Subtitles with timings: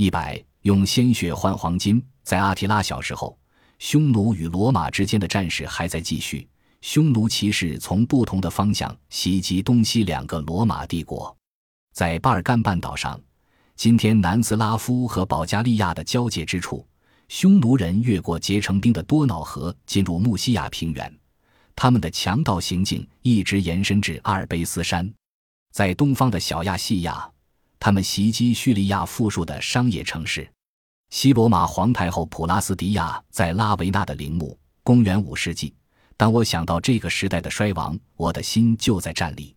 [0.00, 2.02] 一百用鲜血换黄金。
[2.22, 3.38] 在阿提拉小时候，
[3.78, 6.48] 匈奴与罗马之间的战事还在继续。
[6.80, 11.36] 匈奴骑士从不同的方向袭击东西两个罗马帝国。
[11.92, 13.20] 在巴尔干半岛上，
[13.76, 16.82] 今天南斯拉夫和保加利亚的交界之处，
[17.28, 21.14] 匈奴人越过结成冰的多瑙河，进入穆西亚平原。
[21.76, 25.12] 他们的强盗行径一直延伸至阿尔卑斯山。
[25.72, 27.30] 在东方的小亚细亚，
[27.80, 30.48] 他们袭击叙利亚富庶的商业城市。
[31.08, 34.56] 西罗马皇太后普拉斯迪亚在拉维纳的陵墓。
[34.82, 35.74] 公元五世纪，
[36.16, 39.54] 当我想到这个时代的衰亡，我的心就在战栗。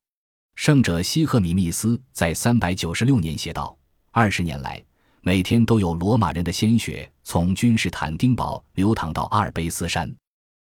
[0.55, 3.75] 圣者西赫米密斯在三百九十六年写道
[4.11, 4.83] ：“二十年来，
[5.21, 10.13] 每天都有罗马人的鲜血从君士坦丁堡流淌到阿尔卑斯山。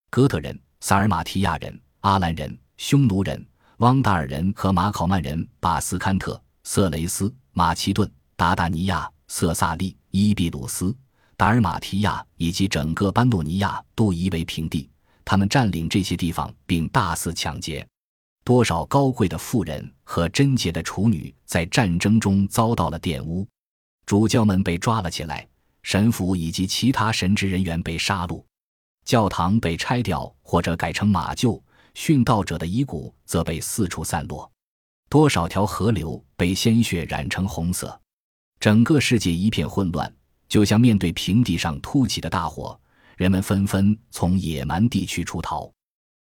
[0.10, 3.44] 哥特人、萨尔马提亚人、阿兰人、匈奴人、
[3.78, 10.96] 汪达尔人和马考曼人把斯堪特、色雷斯、马其顿、达达尼亚、色萨利。”伊比鲁斯、
[11.36, 14.90] 达尔马提亚以及整个班诺尼亚都夷为平地。
[15.26, 17.86] 他们占领这些地方，并大肆抢劫。
[18.46, 23.46] 多少高贵的妇人和贞洁的处女在战争中遭到了玷污。
[24.06, 25.46] 主教们被抓了起来，
[25.84, 28.42] 神父以及其他神职人员被杀戮，
[29.04, 31.62] 教堂被拆掉或者改成马厩，
[31.94, 34.50] 殉道者的遗骨则被四处散落。
[35.10, 38.00] 多少条河流被鲜血染成红色。
[38.60, 40.14] 整个世界一片混乱，
[40.48, 42.80] 就像面对平地上突起的大火，
[43.18, 45.72] 人们纷纷从野蛮地区出逃。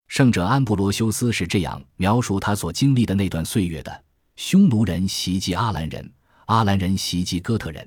[0.06, 4.04] 圣者安布罗修斯是这样描述他所经历的那段岁月的：
[4.36, 6.10] 匈奴人袭击阿兰人，
[6.46, 7.86] 阿兰人袭击哥特人，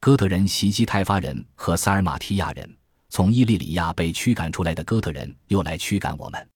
[0.00, 2.76] 哥特人袭击泰发人和萨尔马提亚人。
[3.08, 6.48] 从伊利里亚被驱赶出来的哥特人又来驱赶我们。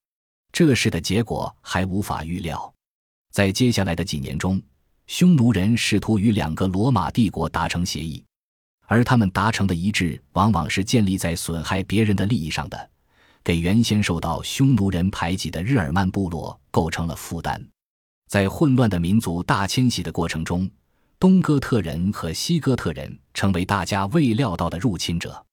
[0.51, 2.73] 这事的结果还无法预料。
[3.31, 4.61] 在接下来的几年中。
[5.07, 8.23] 匈奴人试图与两个罗马帝国达成协议，
[8.85, 12.89] 而他们达成的一致往往是建立在损害别人的利益上的，
[13.43, 17.59] 给原先受到匈奴人排挤的日耳曼部落构成了负担。
[18.27, 20.69] 在混乱的民族大迁徙的过程中，
[21.17, 25.43] 东哥特人和西哥特人成为大家未料到的入侵者。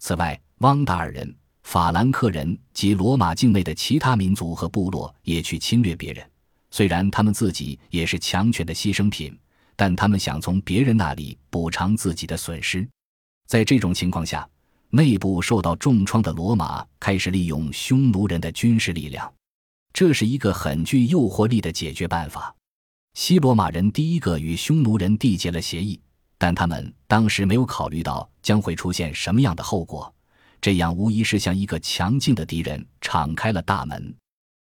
[0.00, 6.28] 此外，汪达尔人、法兰克人及罗马境内的其他民族和部落也去侵略别人。
[6.76, 9.34] 虽然他们自己也是强权的牺牲品，
[9.76, 12.86] 但他们想从别人那里补偿自己的损失。
[13.46, 14.46] 在这种情况下，
[14.90, 19.32] 内部受到重创的罗马开始利用匈奴人的军事力量，
[19.94, 22.54] 这是一个很具诱惑力的解决办法。
[23.14, 25.98] 西罗马人第一个与匈奴人缔结了协议，
[26.36, 30.14] 但他们当时没有考虑到将会出现什么样的后果。
[30.60, 34.14] 这样无疑是向一个强劲的敌人敞开了大门。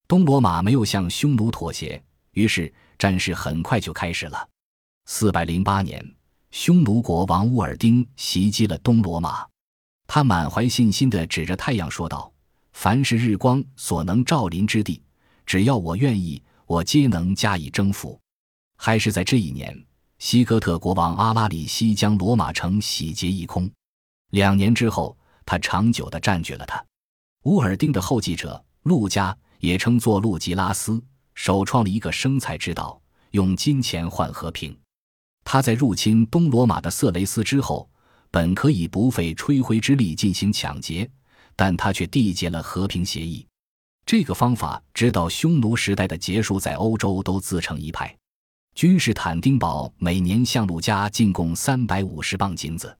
[0.08, 2.02] 东罗马没有向匈奴妥协，
[2.32, 4.48] 于是战事很快就开始了。
[5.04, 6.02] 四百零八年，
[6.50, 9.46] 匈奴国王乌尔丁袭击了东罗马，
[10.06, 12.32] 他满怀信心地指着太阳说道
[12.72, 15.02] ：“凡是日光所能照临之地，
[15.44, 18.18] 只要我愿意，我皆能加以征服。”
[18.80, 19.78] 还是在这一年，
[20.18, 23.70] 西哥特国王阿拉里西将罗马城洗劫一空。
[24.30, 25.14] 两年之后，
[25.44, 26.82] 他长久地占据了它。
[27.42, 29.36] 乌尔丁的后继者陆家。
[29.60, 31.02] 也称作路吉拉斯，
[31.34, 33.00] 首创了一个生财之道，
[33.32, 34.76] 用金钱换和平。
[35.44, 37.88] 他在入侵东罗马的色雷斯之后，
[38.30, 41.10] 本可以不费吹灰之力进行抢劫，
[41.56, 43.46] 但他却缔结了和平协议。
[44.04, 48.14] 这个方法直到匈奴时代的结束，在欧洲都自成一派。
[48.74, 52.96] 君士坦丁堡每年向陆家进贡三百五十磅金子，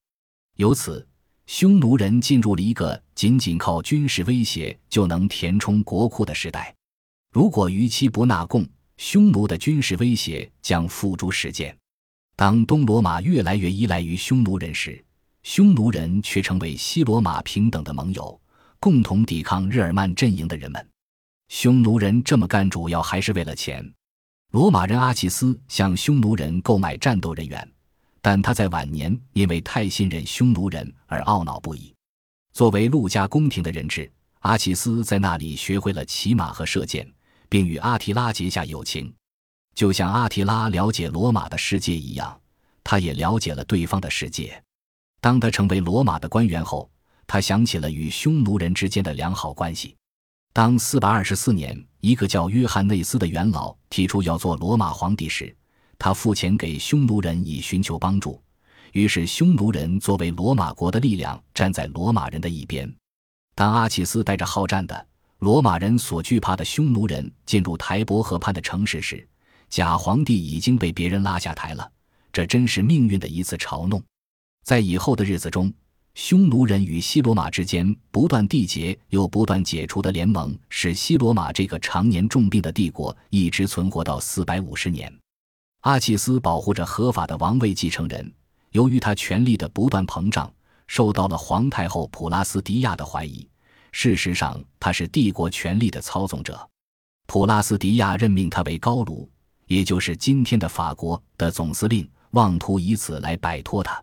[0.56, 1.06] 由此。
[1.48, 6.74] 匈奴人进入了一个仅仅靠军事威胁就能填充国库的时代。
[7.32, 11.74] 如果逾期不纳贡，匈奴的军事威胁将付诸实践。
[12.36, 15.02] 当东罗马越来越依赖于匈奴人时，
[15.42, 18.38] 匈奴人却成为西罗马平等的盟友，
[18.78, 20.86] 共同抵抗日耳曼阵营的人们。
[21.48, 23.82] 匈奴人这么干主要还是为了钱。
[24.52, 27.72] 罗马人阿奇斯向匈奴人购买战斗人员。
[28.20, 31.94] 但他在晚年因为太信任匈奴人而懊恼不已。
[32.52, 34.10] 作为陆家宫廷的人质，
[34.40, 37.08] 阿契斯在那里学会了骑马和射箭，
[37.48, 39.12] 并与阿提拉结下友情。
[39.74, 42.40] 就像阿提拉了解罗马的世界一样，
[42.82, 44.60] 他也了解了对方的世界。
[45.20, 46.90] 当他成为罗马的官员后，
[47.26, 49.94] 他想起了与匈奴人之间的良好关系。
[50.52, 55.54] 当四百二十四年，一个叫约翰内斯的元老提出要做罗马皇帝时，
[55.98, 58.40] 他付钱给匈奴人以寻求帮助，
[58.92, 62.92] 于是匈奴人作为罗马国的力量站在罗马人的一边。
[63.54, 65.06] 当阿契斯带着好战的
[65.40, 69.26] 罗马人所惧怕的匈奴人进入台伯河畔的城市时，
[69.68, 71.90] 假皇帝已经被别人拉下台了。
[72.32, 74.00] 这真是命运的一次嘲弄。
[74.64, 75.72] 在以后的日子中，
[76.14, 85.12] 匈奴人与西罗马之间不断缔结又不断解除的联盟，使西罗马这个常年重病的帝国一直存活到四百五十年。
[85.82, 88.32] 阿契斯保护着合法的王位继承人，
[88.72, 90.52] 由于他权力的不断膨胀，
[90.86, 93.48] 受到了皇太后普拉斯迪亚的怀疑。
[93.92, 96.68] 事实上，他是帝国权力的操纵者。
[97.26, 99.28] 普拉斯迪亚任命他为高卢，
[99.66, 104.02] 也就是今天的法国的总司令，妄图以此来摆脱他。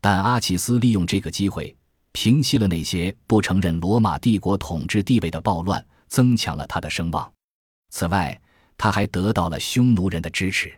[0.00, 1.76] 但阿契斯利用这个机会，
[2.12, 7.30] 平息了那些不承认罗马帝国统治地位的暴乱，增强了他的声望。
[7.90, 8.40] 此外，
[8.76, 10.72] 他还得到了匈奴人的支持。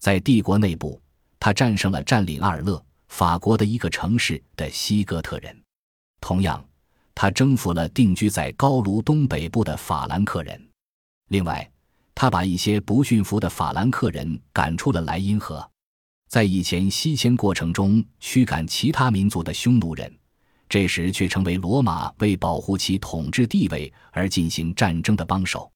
[0.00, 0.98] 在帝国内部，
[1.38, 5.54] 他战胜了占领阿尔勒法国的一个城市的西哥特人。
[6.22, 6.64] 同样，
[7.14, 10.68] 他征服了定居在高卢东北部的法兰克人。
[11.28, 11.70] 另外，
[12.14, 15.70] 他把一些不驯服的法兰克人赶出了莱茵河。
[16.28, 20.10] 在以前西迁过程中驱赶其他民族的匈奴人，
[20.66, 25.70] 这时却成为罗马为保护其统治地位而进行战争的帮手。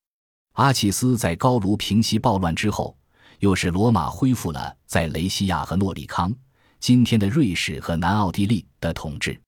[0.53, 2.97] 阿契斯在高卢平息暴乱之后。
[3.41, 6.35] 又使罗马恢复了在雷西亚和诺里康
[6.81, 9.41] （今天的瑞士和南奥地利）的统治。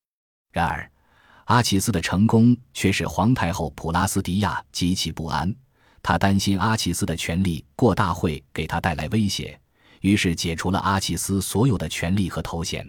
[0.53, 0.91] 然而，
[1.44, 5.55] 阿奇斯的成功却使皇太后普拉斯迪亚极其不安。
[6.03, 9.59] 他担心阿奇斯的权力过大会给他带来威胁，
[10.00, 12.89] 于是解除了阿奇斯所有的权力和头衔。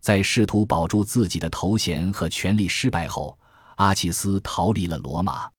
[0.00, 3.36] 在试图保住自己的头衔和权力失败后，
[3.76, 5.50] 阿奇斯逃离了罗马，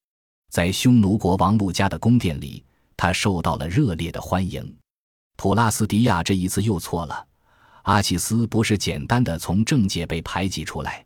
[0.52, 2.64] 在匈奴国王路加的宫殿里。
[2.98, 4.78] 他受到了热烈的欢迎，
[5.36, 7.28] 普拉斯迪亚这一次又错了。
[7.84, 11.06] 阿契斯不是简单的从政界被排挤出来，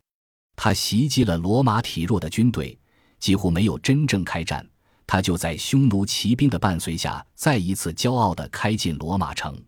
[0.55, 2.77] 他袭击了罗马体弱的军队，
[3.19, 4.65] 几乎没有真正开战。
[5.05, 9.59] 他就在匈奴骑兵的伴随下，再一次骄傲地开进罗马城。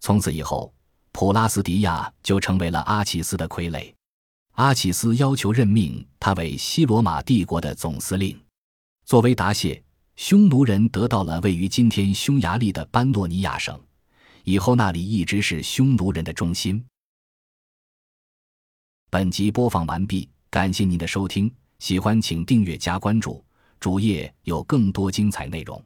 [0.00, 0.72] 从此以后，
[1.10, 3.92] 普拉斯迪亚就成为了阿契斯的傀儡。
[4.52, 8.40] 阿契斯要求任命他为西罗马帝国的总司令，
[9.04, 9.82] 作为答谢。
[10.18, 13.80] 匈奴人得到了位于今天匈牙利的班诺尼亚省，
[14.42, 16.84] 以后那里一直是匈奴人的中心。
[19.10, 21.48] 本集播放完毕，感谢您的收听，
[21.78, 23.44] 喜欢请订阅加关注，
[23.78, 25.80] 主页有更多精彩内容。